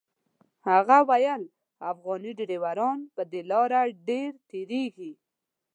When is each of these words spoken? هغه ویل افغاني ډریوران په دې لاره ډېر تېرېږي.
هغه 0.69 0.97
ویل 1.09 1.43
افغاني 1.91 2.31
ډریوران 2.37 2.99
په 3.15 3.21
دې 3.31 3.41
لاره 3.51 3.81
ډېر 4.07 4.31
تېرېږي. 4.49 5.11